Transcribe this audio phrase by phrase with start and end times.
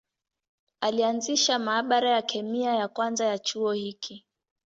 [0.81, 4.25] Alianzisha maabara ya kemia ya kwanza ya chuo hiki.